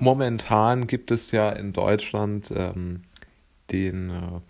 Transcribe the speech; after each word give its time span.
momentan 0.00 0.86
gibt 0.86 1.10
es 1.10 1.30
ja 1.32 1.50
in 1.50 1.72
Deutschland 1.72 2.52
ähm, 2.54 3.02
den, 3.70 4.10
äh, 4.10 4.40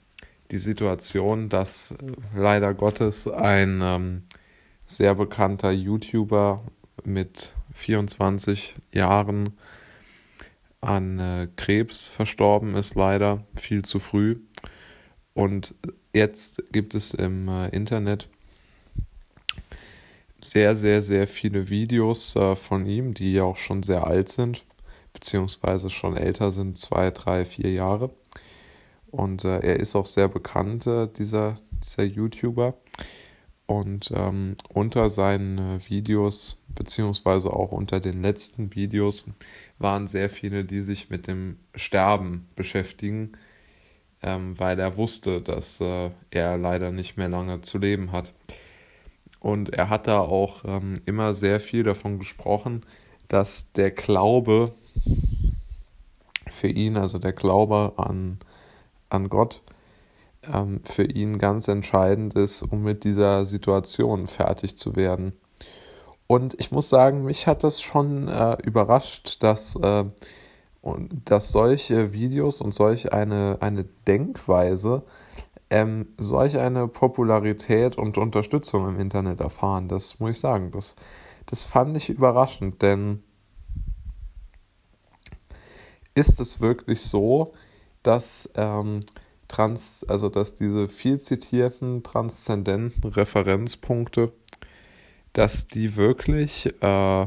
die 0.51 0.59
Situation, 0.59 1.49
dass 1.49 1.93
äh, 1.93 1.97
leider 2.35 2.75
Gottes 2.75 3.29
ein 3.29 3.81
ähm, 3.83 4.23
sehr 4.87 5.15
bekannter 5.15 5.71
YouTuber 5.71 6.63
mit 7.05 7.53
24 7.75 8.75
Jahren 8.93 9.55
an 10.81 11.19
äh, 11.19 11.49
Krebs 11.57 12.09
verstorben 12.09 12.75
ist, 12.75 12.95
leider 12.95 13.45
viel 13.57 13.85
zu 13.85 13.99
früh. 13.99 14.37
Und 15.35 15.75
jetzt 16.13 16.63
gibt 16.73 16.95
es 16.95 17.15
im 17.15 17.49
äh, 17.49 17.69
Internet 17.69 18.29
sehr, 20.41 20.77
sehr, 20.77 21.03
sehr 21.03 21.27
viele 21.27 21.69
Videos 21.69 22.37
äh, 22.37 22.55
von 22.57 22.87
ihm, 22.87 23.15
die 23.15 23.35
ja 23.35 23.43
auch 23.45 23.57
schon 23.57 23.83
sehr 23.83 24.07
alt 24.07 24.29
sind, 24.29 24.65
beziehungsweise 25.19 25.91
schon 25.91 26.17
älter 26.17 26.53
sind, 26.53 26.79
zwei, 26.79 27.11
drei, 27.11 27.45
vier 27.45 27.73
Jahre. 27.73 28.11
Und 29.11 29.45
äh, 29.45 29.59
er 29.61 29.81
ist 29.81 29.97
auch 29.97 30.07
sehr 30.07 30.29
bekannt, 30.29 30.87
äh, 30.87 31.09
dieser, 31.09 31.59
dieser 31.83 32.05
YouTuber. 32.05 32.75
Und 33.67 34.13
ähm, 34.15 34.57
unter 34.73 35.09
seinen 35.09 35.59
äh, 35.59 35.91
Videos, 35.91 36.63
beziehungsweise 36.69 37.53
auch 37.53 37.73
unter 37.73 38.01
den 38.01 38.23
letzten 38.23 38.75
Videos, 38.75 39.27
waren 39.79 40.07
sehr 40.07 40.31
viele, 40.31 40.65
die 40.65 40.83
sich 40.83 41.11
mit 41.11 41.27
dem 41.27 41.59
Sterben 41.75 42.49
beschäftigen, 42.55 43.33
ähm, 44.23 44.59
weil 44.59 44.79
er 44.79 44.97
wusste, 44.97 45.41
dass 45.41 45.81
äh, 45.81 46.11
er 46.31 46.57
leider 46.59 46.93
nicht 46.93 47.17
mehr 47.17 47.29
lange 47.29 47.61
zu 47.63 47.79
leben 47.79 48.13
hat. 48.13 48.33
Und 49.41 49.71
er 49.71 49.91
hat 49.91 50.07
da 50.07 50.21
auch 50.21 50.65
ähm, 50.65 51.01
immer 51.07 51.35
sehr 51.35 51.61
viel 51.61 51.83
davon 51.83 52.19
gesprochen, 52.19 52.85
dass 53.29 53.73
der 53.73 53.91
Glaube 53.91 54.75
für 56.59 56.69
ihn, 56.69 56.97
also 56.97 57.19
der 57.19 57.33
Glaube 57.33 57.95
an, 57.97 58.39
an 59.09 59.29
Gott, 59.29 59.63
ähm, 60.53 60.81
für 60.85 61.05
ihn 61.05 61.39
ganz 61.39 61.69
entscheidend 61.69 62.35
ist, 62.35 62.63
um 62.63 62.83
mit 62.83 63.05
dieser 63.05 63.47
Situation 63.47 64.27
fertig 64.27 64.77
zu 64.77 64.97
werden. 64.97 65.33
Und 66.27 66.61
ich 66.61 66.71
muss 66.73 66.91
sagen, 66.91 67.25
mich 67.25 67.47
hat 67.47 67.65
das 67.65 67.81
schon 67.81 68.29
äh, 68.29 68.57
überrascht, 68.63 69.43
dass, 69.43 69.77
äh, 69.77 70.05
dass 71.25 71.51
solche 71.51 72.13
Videos 72.13 72.61
und 72.61 72.73
solch 72.75 73.13
eine, 73.13 73.59
eine 73.61 73.85
Denkweise 74.07 75.05
ähm, 75.71 76.07
solch 76.19 76.59
eine 76.59 76.89
Popularität 76.89 77.97
und 77.99 78.19
Unterstützung 78.19 78.89
im 78.89 79.01
Internet 79.01 79.41
erfahren. 79.41 79.89
Das 79.89 80.19
muss 80.19 80.31
ich 80.31 80.41
sagen. 80.41 80.71
Das, 80.71 80.97
das 81.47 81.65
fand 81.65 81.97
ich 81.97 82.09
überraschend, 82.09 82.83
denn 82.83 83.23
ist 86.15 86.41
es 86.41 86.61
wirklich 86.61 87.03
so, 87.03 87.53
dass 88.03 88.49
ähm, 88.55 89.01
trans, 89.49 90.05
also 90.09 90.29
dass 90.29 90.55
diese 90.55 90.89
viel 90.89 91.21
zitierten 91.21 92.03
transzendenten 92.03 93.11
Referenzpunkte, 93.11 94.33
dass 95.33 95.69
die 95.69 95.97
wirklich, 95.97 96.67
äh, 96.81 97.27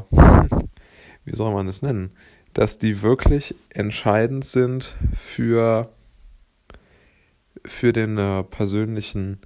wie 1.24 1.36
soll 1.36 1.52
man 1.52 1.68
es 1.68 1.82
nennen, 1.82 2.12
dass 2.54 2.78
die 2.78 3.02
wirklich 3.02 3.54
entscheidend 3.70 4.44
sind 4.44 4.96
für 5.16 5.90
für 7.64 7.92
den 7.92 8.18
äh, 8.18 8.42
persönlichen, 8.42 9.38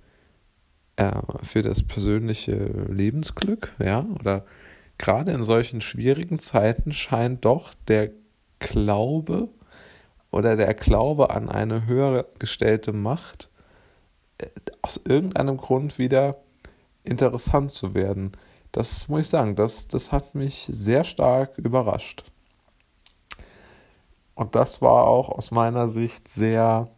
äh, 0.96 1.12
für 1.42 1.62
das 1.62 1.82
persönliche 1.82 2.56
Lebensglück, 2.88 3.74
ja, 3.78 4.06
oder 4.18 4.44
gerade 4.98 5.32
in 5.32 5.42
solchen 5.42 5.80
schwierigen 5.80 6.38
Zeiten 6.38 6.92
scheint 6.92 7.44
doch 7.44 7.74
der 7.88 8.10
Glaube 8.58 9.48
oder 10.30 10.56
der 10.56 10.74
Glaube 10.74 11.30
an 11.30 11.48
eine 11.48 11.86
höhere 11.86 12.26
gestellte 12.38 12.92
Macht 12.92 13.48
äh, 14.38 14.48
aus 14.82 15.00
irgendeinem 15.04 15.56
Grund 15.56 15.98
wieder 15.98 16.36
interessant 17.04 17.70
zu 17.70 17.94
werden. 17.94 18.32
Das 18.72 19.08
muss 19.08 19.22
ich 19.22 19.28
sagen, 19.28 19.56
das, 19.56 19.88
das 19.88 20.12
hat 20.12 20.34
mich 20.34 20.68
sehr 20.70 21.04
stark 21.04 21.56
überrascht. 21.58 22.24
Und 24.34 24.54
das 24.54 24.82
war 24.82 25.04
auch 25.04 25.30
aus 25.30 25.50
meiner 25.50 25.88
Sicht 25.88 26.28
sehr 26.28 26.88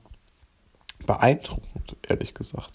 beeindruckend, 1.07 1.97
ehrlich 2.09 2.35
gesagt. 2.35 2.73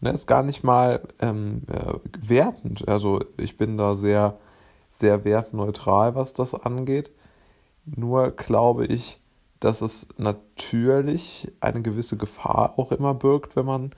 Ne, 0.00 0.10
ist 0.10 0.26
gar 0.26 0.42
nicht 0.42 0.64
mal 0.64 1.02
ähm, 1.20 1.62
äh, 1.70 1.94
wertend. 2.18 2.88
Also 2.88 3.20
ich 3.36 3.58
bin 3.58 3.76
da 3.76 3.94
sehr, 3.94 4.38
sehr 4.88 5.24
wertneutral, 5.24 6.14
was 6.14 6.32
das 6.32 6.54
angeht. 6.54 7.10
Nur 7.86 8.30
glaube 8.30 8.86
ich, 8.86 9.18
dass 9.60 9.80
es 9.80 10.06
natürlich 10.18 11.50
eine 11.60 11.82
gewisse 11.82 12.16
Gefahr 12.16 12.78
auch 12.78 12.92
immer 12.92 13.14
birgt, 13.14 13.56
wenn 13.56 13.66
man, 13.66 13.92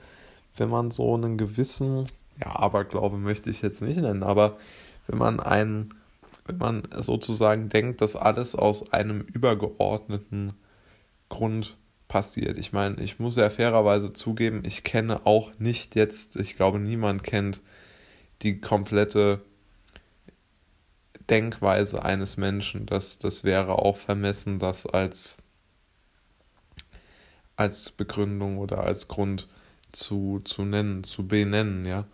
wenn 0.55 0.69
man 0.69 0.91
so 0.91 1.13
einen 1.15 1.37
gewissen, 1.37 2.05
ja, 2.39 2.55
Aberglaube 2.55 3.17
möchte 3.17 3.49
ich 3.49 3.61
jetzt 3.61 3.81
nicht 3.81 3.97
nennen, 3.99 4.23
aber 4.23 4.57
wenn 5.07 5.17
man 5.17 5.39
einen, 5.39 5.93
wenn 6.45 6.57
man 6.57 6.83
sozusagen 6.95 7.69
denkt, 7.69 8.01
dass 8.01 8.15
alles 8.15 8.55
aus 8.55 8.93
einem 8.93 9.21
übergeordneten 9.21 10.53
Grund 11.29 11.75
passiert. 12.07 12.57
Ich 12.57 12.71
meine, 12.71 13.01
ich 13.01 13.19
muss 13.19 13.35
ja 13.35 13.49
fairerweise 13.49 14.13
zugeben, 14.13 14.63
ich 14.63 14.83
kenne 14.83 15.25
auch 15.25 15.51
nicht 15.59 15.95
jetzt, 15.95 16.35
ich 16.37 16.55
glaube, 16.55 16.79
niemand 16.79 17.23
kennt 17.23 17.61
die 18.41 18.61
komplette 18.61 19.41
Denkweise 21.29 22.03
eines 22.03 22.37
Menschen. 22.37 22.85
Das, 22.85 23.19
das 23.19 23.43
wäre 23.43 23.79
auch 23.79 23.97
vermessen, 23.97 24.59
das 24.59 24.85
als, 24.85 25.37
als 27.55 27.91
Begründung 27.91 28.57
oder 28.57 28.83
als 28.83 29.07
Grund 29.07 29.47
zu, 29.91 30.41
zu 30.43 30.63
nennen, 30.63 31.03
zu 31.03 31.27
benennen, 31.27 31.85
ja. 31.85 32.05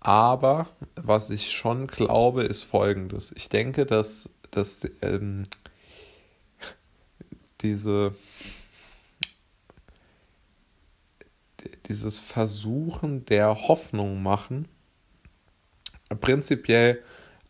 Aber 0.00 0.68
was 0.94 1.28
ich 1.30 1.50
schon 1.52 1.88
glaube, 1.88 2.44
ist 2.44 2.62
folgendes. 2.62 3.32
Ich 3.32 3.48
denke, 3.48 3.84
dass, 3.84 4.28
dass 4.50 4.88
ähm, 5.02 5.42
diese 7.60 8.14
dieses 11.88 12.20
Versuchen 12.20 13.24
der 13.26 13.68
Hoffnung 13.68 14.22
machen 14.22 14.68
prinzipiell 16.20 17.02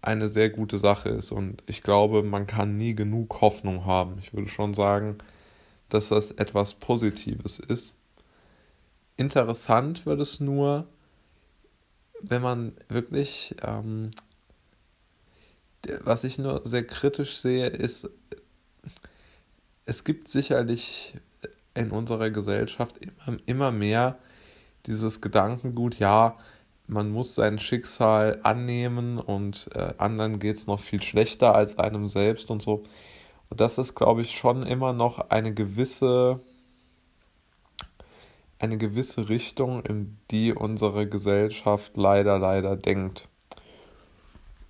eine 0.02 0.28
sehr 0.28 0.50
gute 0.50 0.78
Sache 0.78 1.08
ist. 1.08 1.32
Und 1.32 1.62
ich 1.66 1.82
glaube, 1.82 2.22
man 2.22 2.46
kann 2.46 2.76
nie 2.76 2.94
genug 2.94 3.40
Hoffnung 3.40 3.84
haben. 3.84 4.18
Ich 4.20 4.32
würde 4.32 4.48
schon 4.48 4.74
sagen, 4.74 5.18
dass 5.88 6.08
das 6.08 6.30
etwas 6.32 6.74
Positives 6.74 7.58
ist. 7.58 7.96
Interessant 9.16 10.06
wird 10.06 10.20
es 10.20 10.38
nur, 10.38 10.86
wenn 12.20 12.42
man 12.42 12.72
wirklich, 12.88 13.54
ähm, 13.62 14.12
was 16.00 16.24
ich 16.24 16.38
nur 16.38 16.62
sehr 16.64 16.84
kritisch 16.84 17.36
sehe, 17.38 17.66
ist, 17.66 18.08
es 19.86 20.04
gibt 20.04 20.28
sicherlich 20.28 21.14
in 21.74 21.90
unserer 21.90 22.30
Gesellschaft 22.30 22.96
immer, 22.98 23.38
immer 23.46 23.70
mehr 23.72 24.18
dieses 24.86 25.20
Gedankengut, 25.20 25.98
ja, 25.98 26.36
man 26.88 27.10
muss 27.10 27.34
sein 27.34 27.58
Schicksal 27.58 28.40
annehmen 28.42 29.18
und 29.18 29.70
äh, 29.74 29.92
anderen 29.98 30.38
geht 30.40 30.56
es 30.56 30.66
noch 30.66 30.80
viel 30.80 31.02
schlechter 31.02 31.54
als 31.54 31.78
einem 31.78 32.08
selbst 32.08 32.50
und 32.50 32.62
so. 32.62 32.82
Und 33.50 33.60
das 33.60 33.78
ist, 33.78 33.94
glaube 33.94 34.22
ich, 34.22 34.36
schon 34.36 34.66
immer 34.66 34.92
noch 34.92 35.30
eine 35.30 35.52
gewisse, 35.52 36.40
eine 38.58 38.78
gewisse 38.78 39.28
Richtung, 39.28 39.84
in 39.84 40.18
die 40.30 40.52
unsere 40.52 41.06
Gesellschaft 41.06 41.92
leider, 41.96 42.38
leider 42.38 42.76
denkt. 42.76 43.28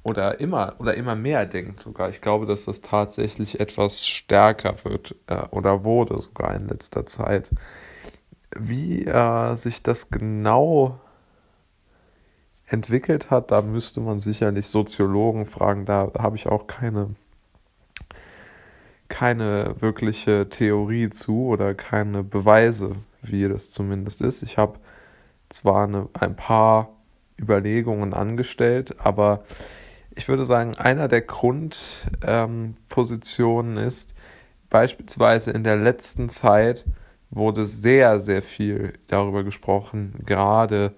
Oder 0.02 0.40
immer, 0.40 0.74
oder 0.78 0.94
immer 0.94 1.14
mehr 1.14 1.46
denkt 1.46 1.80
sogar. 1.80 2.08
Ich 2.10 2.20
glaube, 2.20 2.46
dass 2.46 2.64
das 2.64 2.80
tatsächlich 2.80 3.60
etwas 3.60 4.06
stärker 4.06 4.76
wird 4.84 5.14
äh, 5.28 5.42
oder 5.50 5.84
wurde 5.84 6.20
sogar 6.20 6.54
in 6.54 6.66
letzter 6.66 7.06
Zeit. 7.06 7.50
Wie 8.56 9.04
äh, 9.04 9.54
sich 9.54 9.82
das 9.82 10.10
genau 10.10 10.98
entwickelt 12.68 13.30
hat, 13.30 13.50
da 13.50 13.62
müsste 13.62 14.00
man 14.00 14.20
sicherlich 14.20 14.66
Soziologen 14.66 15.46
fragen. 15.46 15.86
Da 15.86 16.12
habe 16.18 16.36
ich 16.36 16.46
auch 16.46 16.66
keine, 16.66 17.08
keine 19.08 19.74
wirkliche 19.80 20.48
Theorie 20.48 21.10
zu 21.10 21.46
oder 21.46 21.74
keine 21.74 22.22
Beweise, 22.22 22.92
wie 23.22 23.48
das 23.48 23.70
zumindest 23.70 24.20
ist. 24.20 24.42
Ich 24.42 24.58
habe 24.58 24.78
zwar 25.48 25.84
eine, 25.84 26.08
ein 26.12 26.36
paar 26.36 26.90
Überlegungen 27.40 28.12
angestellt, 28.12 28.96
aber 28.98 29.44
ich 30.14 30.28
würde 30.28 30.44
sagen, 30.44 30.76
einer 30.76 31.08
der 31.08 31.22
Grundpositionen 31.22 33.78
ähm, 33.78 33.86
ist, 33.86 34.14
beispielsweise 34.68 35.52
in 35.52 35.64
der 35.64 35.76
letzten 35.76 36.28
Zeit, 36.28 36.84
wurde 37.30 37.64
sehr, 37.64 38.20
sehr 38.20 38.42
viel 38.42 38.92
darüber 39.06 39.44
gesprochen. 39.44 40.12
Gerade 40.26 40.94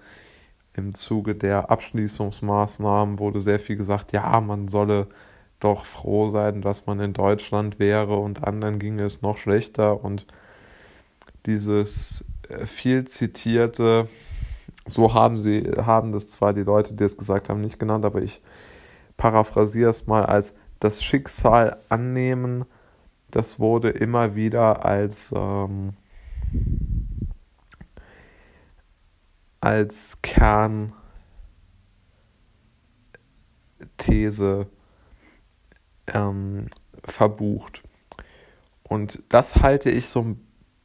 im 0.73 0.93
Zuge 0.93 1.35
der 1.35 1.69
Abschließungsmaßnahmen 1.69 3.19
wurde 3.19 3.41
sehr 3.41 3.59
viel 3.59 3.75
gesagt, 3.75 4.13
ja, 4.13 4.39
man 4.41 4.67
solle 4.67 5.07
doch 5.59 5.85
froh 5.85 6.29
sein, 6.29 6.61
dass 6.61 6.85
man 6.87 6.99
in 6.99 7.13
Deutschland 7.13 7.79
wäre 7.79 8.17
und 8.17 8.43
anderen 8.43 8.79
ginge 8.79 9.03
es 9.03 9.21
noch 9.21 9.37
schlechter. 9.37 10.03
Und 10.03 10.25
dieses 11.45 12.23
äh, 12.49 12.65
viel 12.65 13.05
zitierte, 13.05 14.07
so 14.85 15.13
haben 15.13 15.37
sie, 15.37 15.71
haben 15.77 16.11
das 16.11 16.29
zwar 16.29 16.53
die 16.53 16.63
Leute, 16.63 16.93
die 16.95 17.03
es 17.03 17.17
gesagt 17.17 17.49
haben, 17.49 17.61
nicht 17.61 17.79
genannt, 17.79 18.05
aber 18.05 18.21
ich 18.21 18.41
paraphrasiere 19.17 19.89
es 19.89 20.07
mal 20.07 20.25
als 20.25 20.55
das 20.79 21.03
Schicksal 21.03 21.77
annehmen, 21.89 22.65
das 23.29 23.59
wurde 23.59 23.89
immer 23.89 24.35
wieder 24.35 24.83
als, 24.83 25.31
ähm, 25.35 25.93
als 29.61 30.17
Kernthese 30.23 30.91
ähm, 36.07 36.67
verbucht. 37.03 37.83
Und 38.83 39.21
das 39.29 39.57
halte 39.57 39.89
ich 39.89 40.09
so 40.09 40.35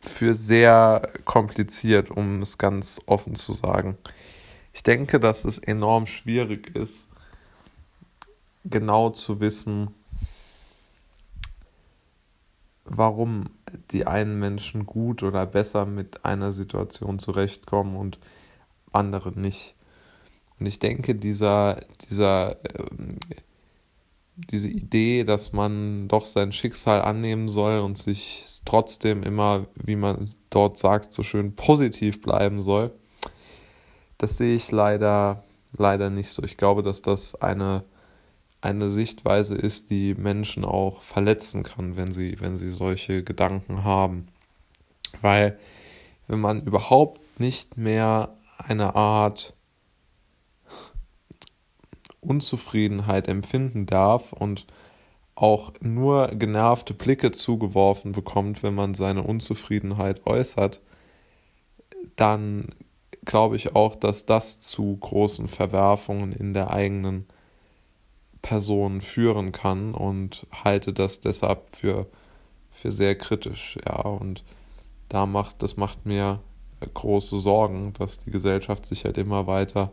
für 0.00 0.34
sehr 0.34 1.10
kompliziert, 1.24 2.10
um 2.10 2.42
es 2.42 2.58
ganz 2.58 3.00
offen 3.06 3.34
zu 3.34 3.54
sagen. 3.54 3.96
Ich 4.72 4.82
denke, 4.82 5.18
dass 5.18 5.44
es 5.44 5.58
enorm 5.58 6.06
schwierig 6.06 6.76
ist, 6.76 7.08
genau 8.64 9.10
zu 9.10 9.40
wissen, 9.40 9.94
warum 12.84 13.46
die 13.90 14.06
einen 14.06 14.38
Menschen 14.38 14.86
gut 14.86 15.22
oder 15.22 15.46
besser 15.46 15.86
mit 15.86 16.24
einer 16.24 16.52
Situation 16.52 17.18
zurechtkommen 17.18 17.96
und 17.96 18.18
andere 18.96 19.38
nicht. 19.38 19.74
Und 20.58 20.66
ich 20.66 20.78
denke, 20.78 21.14
dieser, 21.14 21.82
dieser, 22.08 22.56
ähm, 22.78 23.18
diese 24.36 24.68
Idee, 24.68 25.24
dass 25.24 25.52
man 25.52 26.08
doch 26.08 26.26
sein 26.26 26.52
Schicksal 26.52 27.02
annehmen 27.02 27.48
soll 27.48 27.80
und 27.80 27.98
sich 27.98 28.44
trotzdem 28.64 29.22
immer, 29.22 29.66
wie 29.74 29.96
man 29.96 30.26
dort 30.50 30.78
sagt, 30.78 31.12
so 31.12 31.22
schön 31.22 31.54
positiv 31.54 32.20
bleiben 32.20 32.62
soll, 32.62 32.92
das 34.18 34.38
sehe 34.38 34.54
ich 34.54 34.70
leider, 34.70 35.44
leider 35.76 36.10
nicht 36.10 36.30
so. 36.30 36.42
Ich 36.42 36.56
glaube, 36.56 36.82
dass 36.82 37.02
das 37.02 37.34
eine 37.34 37.84
eine 38.66 38.90
Sichtweise 38.90 39.54
ist, 39.54 39.90
die 39.90 40.14
Menschen 40.14 40.64
auch 40.64 41.02
verletzen 41.02 41.62
kann, 41.62 41.96
wenn 41.96 42.12
sie, 42.12 42.40
wenn 42.40 42.56
sie 42.56 42.70
solche 42.72 43.22
Gedanken 43.22 43.84
haben. 43.84 44.26
Weil 45.20 45.58
wenn 46.26 46.40
man 46.40 46.62
überhaupt 46.62 47.20
nicht 47.38 47.76
mehr 47.76 48.34
eine 48.68 48.94
Art 48.96 49.54
Unzufriedenheit 52.20 53.28
empfinden 53.28 53.86
darf 53.86 54.32
und 54.32 54.66
auch 55.34 55.72
nur 55.80 56.28
genervte 56.28 56.94
Blicke 56.94 57.30
zugeworfen 57.30 58.12
bekommt, 58.12 58.62
wenn 58.62 58.74
man 58.74 58.94
seine 58.94 59.22
Unzufriedenheit 59.22 60.26
äußert, 60.26 60.80
dann 62.16 62.74
glaube 63.24 63.56
ich 63.56 63.76
auch, 63.76 63.94
dass 63.94 64.26
das 64.26 64.60
zu 64.60 64.96
großen 64.96 65.48
Verwerfungen 65.48 66.32
in 66.32 66.54
der 66.54 66.70
eigenen 66.70 67.26
Person 68.40 69.00
führen 69.00 69.52
kann 69.52 69.92
und 69.92 70.46
halte 70.64 70.92
das 70.92 71.20
deshalb 71.20 71.76
für, 71.76 72.06
für 72.70 72.90
sehr 72.90 73.16
kritisch. 73.16 73.78
Ja, 73.84 74.00
und 74.00 74.42
da 75.08 75.26
macht, 75.26 75.62
das 75.62 75.76
macht 75.76 76.06
mir 76.06 76.40
große 76.94 77.38
Sorgen, 77.38 77.92
dass 77.94 78.18
die 78.18 78.30
Gesellschaft 78.30 78.86
sich 78.86 79.04
halt 79.04 79.18
immer 79.18 79.46
weiter 79.46 79.92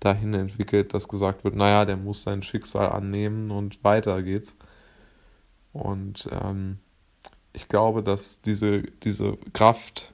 dahin 0.00 0.34
entwickelt, 0.34 0.94
dass 0.94 1.08
gesagt 1.08 1.44
wird, 1.44 1.54
naja, 1.56 1.84
der 1.84 1.96
muss 1.96 2.22
sein 2.22 2.42
Schicksal 2.42 2.90
annehmen 2.90 3.50
und 3.50 3.82
weiter 3.84 4.22
geht's. 4.22 4.56
Und 5.72 6.28
ähm, 6.30 6.78
ich 7.52 7.68
glaube, 7.68 8.02
dass 8.02 8.40
diese, 8.42 8.82
diese 8.82 9.36
Kraft 9.52 10.12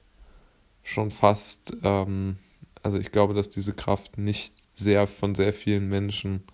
schon 0.83 1.11
fast, 1.11 1.77
ähm, 1.83 2.37
also 2.83 2.99
ich 2.99 3.11
glaube, 3.11 3.35
dass 3.35 3.49
diese 3.49 3.73
Kraft 3.73 4.17
nicht 4.17 4.55
sehr 4.75 5.07
von 5.07 5.35
sehr 5.35 5.53
vielen 5.53 5.89
Menschen 5.89 6.45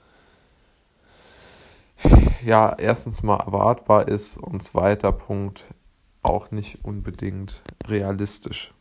ja 2.44 2.74
erstens 2.78 3.22
mal 3.22 3.38
erwartbar 3.38 4.08
ist 4.08 4.38
und 4.38 4.62
zweiter 4.62 5.12
Punkt 5.12 5.66
auch 6.22 6.50
nicht 6.50 6.84
unbedingt 6.84 7.62
realistisch. 7.86 8.72